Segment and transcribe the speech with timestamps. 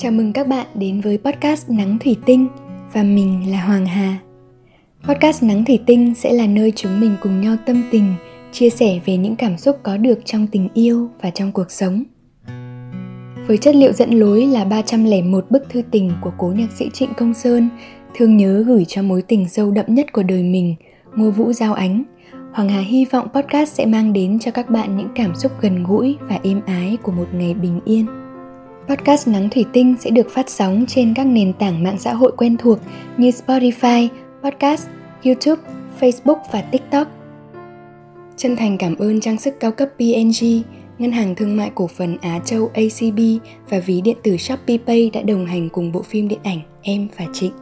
[0.00, 2.48] Chào mừng các bạn đến với podcast Nắng Thủy Tinh
[2.92, 4.18] và mình là Hoàng Hà.
[5.08, 8.14] Podcast Nắng Thủy Tinh sẽ là nơi chúng mình cùng nhau tâm tình,
[8.52, 12.04] chia sẻ về những cảm xúc có được trong tình yêu và trong cuộc sống.
[13.46, 17.14] Với chất liệu dẫn lối là 301 bức thư tình của cố nhạc sĩ Trịnh
[17.14, 17.68] Công Sơn,
[18.14, 20.74] thương nhớ gửi cho mối tình sâu đậm nhất của đời mình,
[21.14, 22.02] Ngô Vũ Giao Ánh.
[22.52, 25.84] Hoàng Hà hy vọng podcast sẽ mang đến cho các bạn những cảm xúc gần
[25.84, 28.06] gũi và êm ái của một ngày bình yên.
[28.88, 32.32] Podcast Nắng Thủy Tinh sẽ được phát sóng trên các nền tảng mạng xã hội
[32.36, 32.78] quen thuộc
[33.16, 34.08] như Spotify,
[34.42, 34.88] Podcast,
[35.24, 35.62] YouTube,
[36.00, 37.08] Facebook và TikTok.
[38.36, 40.46] Chân thành cảm ơn trang sức cao cấp PNG,
[40.98, 43.20] Ngân hàng Thương mại Cổ phần Á Châu ACB
[43.68, 47.08] và ví điện tử Shopee Pay đã đồng hành cùng bộ phim điện ảnh Em
[47.18, 47.52] và Trịnh.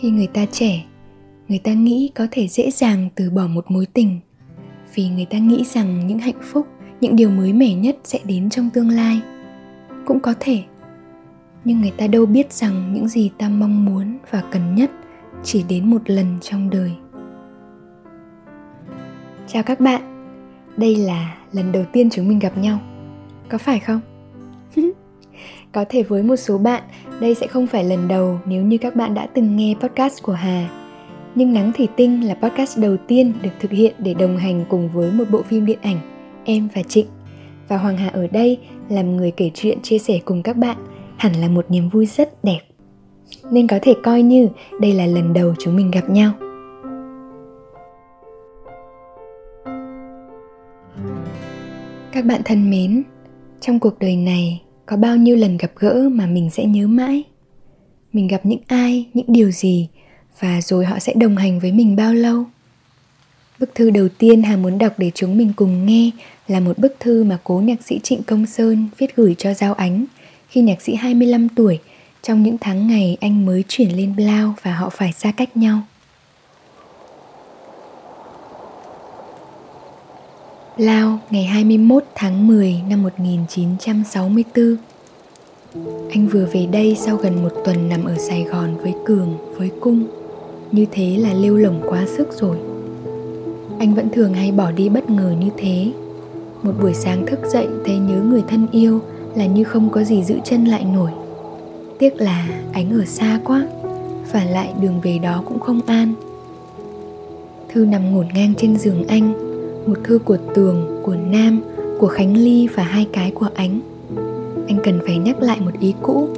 [0.00, 0.84] Khi người ta trẻ,
[1.48, 4.20] người ta nghĩ có thể dễ dàng từ bỏ một mối tình
[4.94, 6.66] vì người ta nghĩ rằng những hạnh phúc
[7.00, 9.20] những điều mới mẻ nhất sẽ đến trong tương lai.
[10.06, 10.62] Cũng có thể,
[11.64, 14.90] nhưng người ta đâu biết rằng những gì ta mong muốn và cần nhất
[15.42, 16.92] chỉ đến một lần trong đời.
[19.46, 20.02] Chào các bạn,
[20.76, 22.78] đây là lần đầu tiên chúng mình gặp nhau.
[23.48, 24.00] Có phải không?
[25.72, 26.82] Có thể với một số bạn,
[27.20, 30.32] đây sẽ không phải lần đầu nếu như các bạn đã từng nghe podcast của
[30.32, 30.68] hà.
[31.34, 34.88] Nhưng nắng thủy tinh là podcast đầu tiên được thực hiện để đồng hành cùng
[34.88, 36.13] với một bộ phim điện ảnh
[36.44, 37.06] em và Trịnh
[37.68, 40.76] và Hoàng Hà ở đây làm người kể chuyện chia sẻ cùng các bạn
[41.16, 42.60] hẳn là một niềm vui rất đẹp.
[43.50, 44.48] Nên có thể coi như
[44.80, 46.32] đây là lần đầu chúng mình gặp nhau.
[52.12, 53.02] Các bạn thân mến,
[53.60, 57.22] trong cuộc đời này có bao nhiêu lần gặp gỡ mà mình sẽ nhớ mãi?
[58.12, 59.88] Mình gặp những ai, những điều gì
[60.40, 62.44] và rồi họ sẽ đồng hành với mình bao lâu?
[63.60, 66.10] Bức thư đầu tiên Hà muốn đọc để chúng mình cùng nghe
[66.48, 69.74] là một bức thư mà cố nhạc sĩ Trịnh Công Sơn viết gửi cho Giao
[69.74, 70.04] Ánh.
[70.48, 71.78] Khi nhạc sĩ 25 tuổi
[72.22, 75.80] trong những tháng ngày anh mới chuyển lên Blau và họ phải xa cách nhau.
[80.76, 84.76] Lao ngày 21 tháng 10 năm 1964
[86.10, 89.70] Anh vừa về đây sau gần một tuần nằm ở Sài Gòn với Cường, với
[89.80, 90.06] Cung.
[90.72, 92.56] Như thế là lêu lỏng quá sức rồi.
[93.78, 95.92] Anh vẫn thường hay bỏ đi bất ngờ như thế
[96.64, 99.00] một buổi sáng thức dậy thấy nhớ người thân yêu
[99.34, 101.10] là như không có gì giữ chân lại nổi.
[101.98, 103.66] Tiếc là ánh ở xa quá,
[104.32, 106.12] và lại đường về đó cũng không an.
[107.72, 109.32] Thư nằm ngổn ngang trên giường anh,
[109.86, 111.60] một thư của tường, của nam,
[111.98, 113.80] của khánh ly và hai cái của ánh.
[114.68, 116.28] Anh cần phải nhắc lại một ý cũ,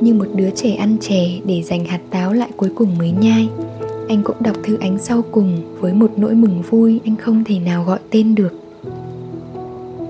[0.00, 3.48] như một đứa trẻ ăn chè để dành hạt táo lại cuối cùng mới nhai.
[4.08, 7.58] Anh cũng đọc thư ánh sau cùng với một nỗi mừng vui anh không thể
[7.58, 8.65] nào gọi tên được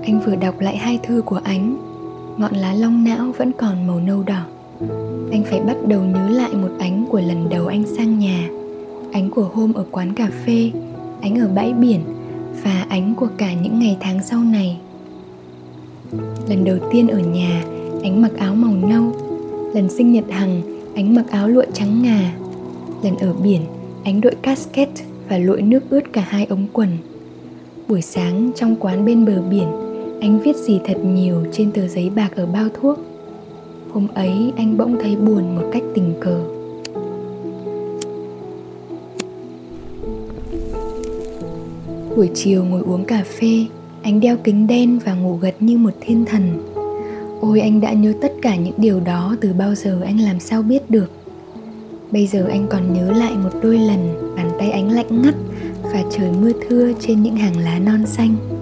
[0.07, 1.77] anh vừa đọc lại hai thư của ánh
[2.37, 4.41] ngọn lá long não vẫn còn màu nâu đỏ.
[5.31, 8.49] Anh phải bắt đầu nhớ lại một ánh của lần đầu anh sang nhà.
[9.11, 10.71] Ánh của hôm ở quán cà phê,
[11.21, 11.99] ánh ở bãi biển
[12.63, 14.77] và ánh của cả những ngày tháng sau này.
[16.49, 17.63] Lần đầu tiên ở nhà,
[18.03, 19.15] ánh mặc áo màu nâu.
[19.73, 20.61] Lần sinh nhật hằng,
[20.95, 22.33] ánh mặc áo lụa trắng ngà.
[23.03, 23.61] Lần ở biển,
[24.03, 24.89] ánh đội casket
[25.29, 26.89] và lội nước ướt cả hai ống quần.
[27.87, 29.86] Buổi sáng, trong quán bên bờ biển
[30.19, 32.99] anh viết gì thật nhiều trên tờ giấy bạc ở bao thuốc.
[33.91, 36.43] Hôm ấy, anh bỗng thấy buồn một cách tình cờ.
[42.15, 43.65] Buổi chiều ngồi uống cà phê,
[44.01, 46.63] anh đeo kính đen và ngủ gật như một thiên thần.
[47.41, 50.61] Ôi, anh đã nhớ tất cả những điều đó từ bao giờ anh làm sao
[50.61, 51.11] biết được?
[52.11, 55.35] Bây giờ anh còn nhớ lại một đôi lần bàn tay anh lạnh ngắt
[55.83, 58.56] và trời mưa thưa trên những hàng lá non xanh.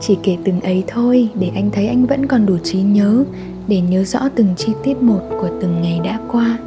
[0.00, 3.24] Chỉ kể từng ấy thôi để anh thấy anh vẫn còn đủ trí nhớ
[3.68, 6.58] để nhớ rõ từng chi tiết một của từng ngày đã qua.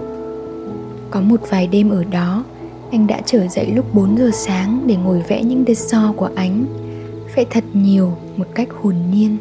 [1.11, 2.43] Có một vài đêm ở đó,
[2.91, 6.29] anh đã trở dậy lúc 4 giờ sáng để ngồi vẽ những đê so của
[6.35, 6.65] ánh.
[7.35, 9.37] Vẽ thật nhiều, một cách hồn nhiên.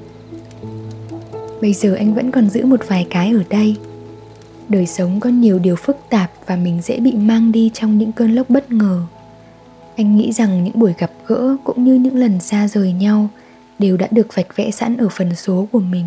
[1.61, 3.76] Bây giờ anh vẫn còn giữ một vài cái ở đây
[4.69, 8.12] đời sống có nhiều điều phức tạp và mình dễ bị mang đi trong những
[8.12, 9.02] cơn lốc bất ngờ
[9.96, 13.28] anh nghĩ rằng những buổi gặp gỡ cũng như những lần xa rời nhau
[13.78, 16.06] đều đã được vạch vẽ sẵn ở phần số của mình.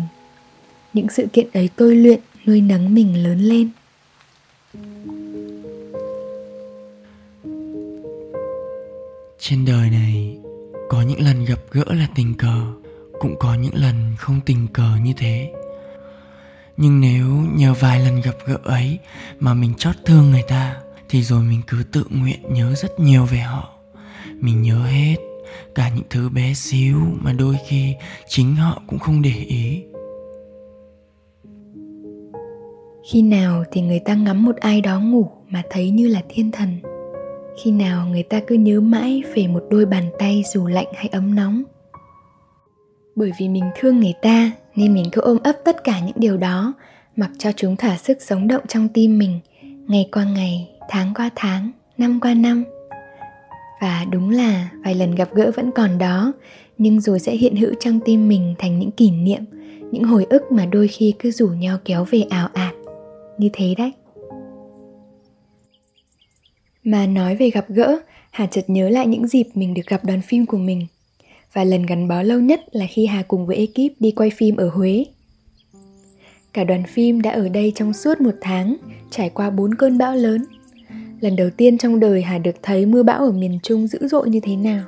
[0.92, 3.70] Những sự kiện ấy tôi luyện, nuôi nấng mình lớn lên.
[9.38, 10.38] Trên đời này,
[10.88, 12.72] có những lần gặp gỡ là tình cờ,
[13.20, 15.52] cũng có những lần không tình cờ như thế.
[16.76, 18.98] Nhưng nếu nhờ vài lần gặp gỡ ấy
[19.40, 20.76] mà mình chót thương người ta,
[21.08, 23.74] thì rồi mình cứ tự nguyện nhớ rất nhiều về họ.
[24.40, 25.16] Mình nhớ hết
[25.74, 27.94] cả những thứ bé xíu mà đôi khi
[28.28, 29.82] chính họ cũng không để ý.
[33.10, 36.50] Khi nào thì người ta ngắm một ai đó ngủ mà thấy như là thiên
[36.50, 36.68] thần?
[37.62, 41.08] Khi nào người ta cứ nhớ mãi về một đôi bàn tay dù lạnh hay
[41.12, 41.62] ấm nóng?
[43.16, 46.36] Bởi vì mình thương người ta nên mình cứ ôm ấp tất cả những điều
[46.36, 46.74] đó,
[47.16, 51.30] mặc cho chúng thả sức sống động trong tim mình, ngày qua ngày, tháng qua
[51.36, 52.64] tháng, năm qua năm
[53.80, 56.32] và đúng là vài lần gặp gỡ vẫn còn đó,
[56.78, 59.44] nhưng rồi sẽ hiện hữu trong tim mình thành những kỷ niệm,
[59.90, 62.74] những hồi ức mà đôi khi cứ rủ nhau kéo về ảo ạt.
[63.38, 63.92] Như thế đấy.
[66.84, 68.00] Mà nói về gặp gỡ,
[68.30, 70.86] hà chợt nhớ lại những dịp mình được gặp đoàn phim của mình.
[71.52, 74.56] Và lần gắn bó lâu nhất là khi hà cùng với ekip đi quay phim
[74.56, 75.04] ở huế.
[76.52, 78.76] Cả đoàn phim đã ở đây trong suốt một tháng,
[79.10, 80.44] trải qua bốn cơn bão lớn
[81.20, 84.28] lần đầu tiên trong đời hà được thấy mưa bão ở miền trung dữ dội
[84.28, 84.84] như thế nào.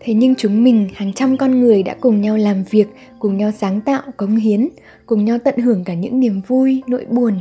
[0.00, 2.88] Thế nhưng chúng mình, hàng trăm con người đã cùng nhau làm việc,
[3.18, 4.68] cùng nhau sáng tạo, cống hiến,
[5.06, 7.34] cùng nhau tận hưởng cả những niềm vui, nỗi buồn.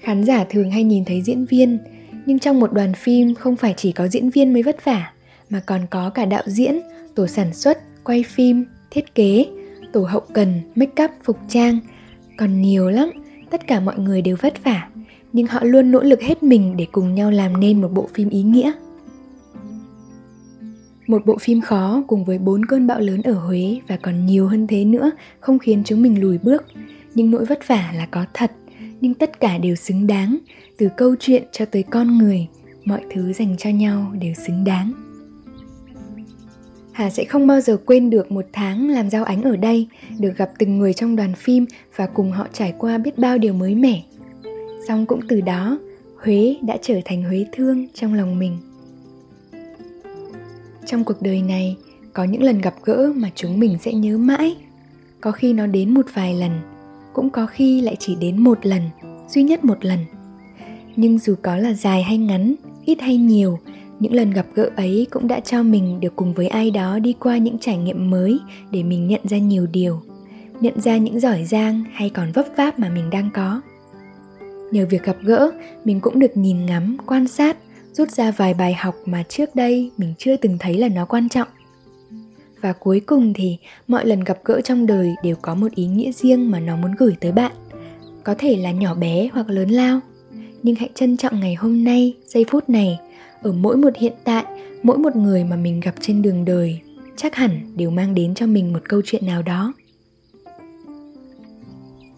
[0.00, 1.78] Khán giả thường hay nhìn thấy diễn viên,
[2.26, 5.12] nhưng trong một đoàn phim không phải chỉ có diễn viên mới vất vả,
[5.50, 6.80] mà còn có cả đạo diễn,
[7.14, 9.46] tổ sản xuất, quay phim, thiết kế,
[9.92, 11.78] tổ hậu cần, make up, phục trang.
[12.38, 13.10] Còn nhiều lắm,
[13.50, 14.88] tất cả mọi người đều vất vả
[15.36, 18.28] nhưng họ luôn nỗ lực hết mình để cùng nhau làm nên một bộ phim
[18.28, 18.72] ý nghĩa
[21.06, 24.48] một bộ phim khó cùng với bốn cơn bão lớn ở Huế và còn nhiều
[24.48, 25.10] hơn thế nữa
[25.40, 26.64] không khiến chúng mình lùi bước.
[27.14, 28.52] Nhưng nỗi vất vả là có thật,
[29.00, 30.38] nhưng tất cả đều xứng đáng,
[30.78, 32.46] từ câu chuyện cho tới con người,
[32.84, 34.92] mọi thứ dành cho nhau đều xứng đáng.
[36.92, 40.36] Hà sẽ không bao giờ quên được một tháng làm giao ánh ở đây, được
[40.36, 41.66] gặp từng người trong đoàn phim
[41.96, 44.02] và cùng họ trải qua biết bao điều mới mẻ.
[44.88, 45.78] Xong cũng từ đó,
[46.24, 48.56] Huế đã trở thành Huế thương trong lòng mình.
[50.86, 51.76] Trong cuộc đời này
[52.12, 54.56] có những lần gặp gỡ mà chúng mình sẽ nhớ mãi.
[55.20, 56.50] Có khi nó đến một vài lần
[57.12, 58.82] cũng có khi lại chỉ đến một lần
[59.28, 59.98] duy nhất một lần.
[60.96, 62.54] Nhưng dù có là dài hay ngắn
[62.84, 63.58] ít hay nhiều
[64.00, 67.14] những lần gặp gỡ ấy cũng đã cho mình được cùng với ai đó đi
[67.20, 68.38] qua những trải nghiệm mới
[68.70, 70.00] để mình nhận ra nhiều điều
[70.60, 73.60] nhận ra những giỏi giang hay còn vấp váp mà mình đang có
[74.72, 75.50] nhờ việc gặp gỡ,
[75.84, 77.56] mình cũng được nhìn ngắm, quan sát,
[77.92, 81.28] rút ra vài bài học mà trước đây mình chưa từng thấy là nó quan
[81.28, 81.48] trọng.
[82.60, 83.58] Và cuối cùng thì,
[83.88, 86.94] mọi lần gặp gỡ trong đời đều có một ý nghĩa riêng mà nó muốn
[86.98, 87.52] gửi tới bạn.
[88.24, 90.00] Có thể là nhỏ bé hoặc lớn lao.
[90.62, 92.98] Nhưng hãy trân trọng ngày hôm nay, giây phút này.
[93.42, 94.44] Ở mỗi một hiện tại,
[94.82, 96.80] mỗi một người mà mình gặp trên đường đời,
[97.16, 99.74] chắc hẳn đều mang đến cho mình một câu chuyện nào đó.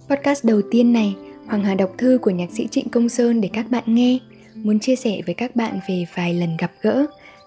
[0.08, 1.16] Podcast đầu tiên này
[1.48, 4.18] hoàng hà đọc thư của nhạc sĩ trịnh công sơn để các bạn nghe
[4.54, 7.06] muốn chia sẻ với các bạn về vài lần gặp gỡ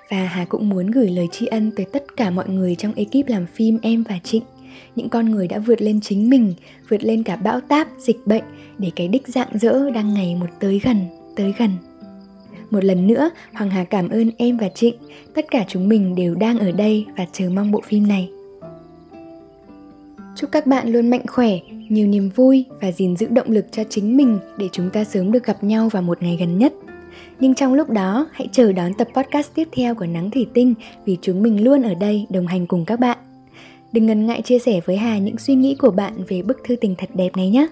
[0.09, 3.27] và Hà cũng muốn gửi lời tri ân tới tất cả mọi người trong ekip
[3.27, 4.44] làm phim Em và Trịnh
[4.95, 6.53] những con người đã vượt lên chính mình,
[6.89, 8.44] vượt lên cả bão táp, dịch bệnh
[8.77, 11.06] để cái đích dạng dỡ đang ngày một tới gần,
[11.36, 11.71] tới gần.
[12.69, 14.95] Một lần nữa, Hoàng Hà cảm ơn em và Trịnh,
[15.33, 18.30] tất cả chúng mình đều đang ở đây và chờ mong bộ phim này.
[20.35, 21.49] Chúc các bạn luôn mạnh khỏe,
[21.89, 25.31] nhiều niềm vui và gìn giữ động lực cho chính mình để chúng ta sớm
[25.31, 26.73] được gặp nhau vào một ngày gần nhất.
[27.39, 30.73] Nhưng trong lúc đó, hãy chờ đón tập podcast tiếp theo của Nắng Thủy Tinh
[31.05, 33.17] vì chúng mình luôn ở đây đồng hành cùng các bạn.
[33.91, 36.75] Đừng ngần ngại chia sẻ với Hà những suy nghĩ của bạn về bức thư
[36.75, 37.67] tình thật đẹp này nhé.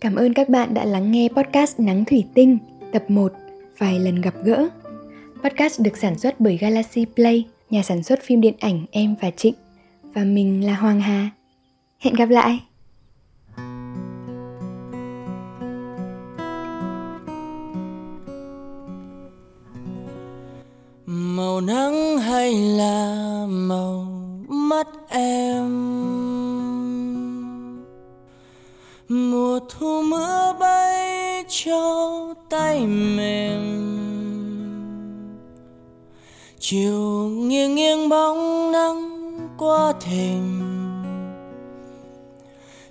[0.00, 2.58] Cảm ơn các bạn đã lắng nghe podcast Nắng Thủy Tinh
[2.92, 3.32] tập 1
[3.78, 4.68] Vài lần gặp gỡ.
[5.44, 9.30] Podcast được sản xuất bởi Galaxy Play, nhà sản xuất phim điện ảnh Em và
[9.30, 9.54] Trịnh.
[10.14, 11.30] Và mình là Hoàng Hà.
[11.98, 12.60] Hẹn gặp lại!
[21.06, 24.06] màu nắng hay là màu
[24.48, 25.70] mắt em
[29.08, 33.64] mùa thu mưa bay cho tay mềm
[36.58, 39.13] chiều nghiêng nghiêng bóng nắng
[39.64, 40.60] quá thềm.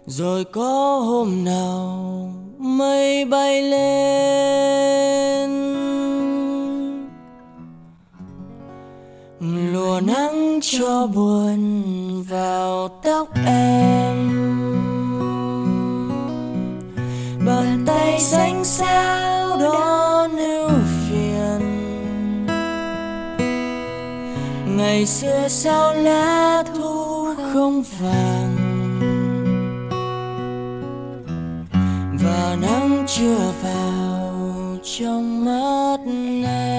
[0.06, 5.04] Rồi có hôm nào mây bay lên.
[9.74, 11.84] Lùa nắng cho buồn
[12.30, 14.30] vào tóc em.
[17.46, 19.23] Bàn tay xanh xao
[24.78, 28.58] ngày xưa sao lá thu không vàng?
[32.24, 35.98] Và nắng chưa vào trong mắt
[36.46, 36.73] em.